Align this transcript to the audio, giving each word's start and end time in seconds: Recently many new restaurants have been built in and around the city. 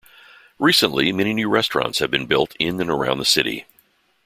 Recently 0.57 1.11
many 1.11 1.31
new 1.31 1.47
restaurants 1.47 1.99
have 1.99 2.09
been 2.09 2.25
built 2.25 2.55
in 2.57 2.81
and 2.81 2.89
around 2.89 3.19
the 3.19 3.23
city. 3.23 3.67